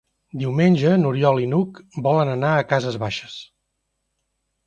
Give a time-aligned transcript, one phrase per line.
[0.43, 1.77] Diumenge n'Oriol i n'Hug
[2.09, 3.35] volen anar a Cases Baixes.